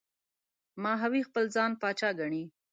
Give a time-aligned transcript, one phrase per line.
[0.83, 2.43] ماهوی خپل ځان پاچا ګڼي.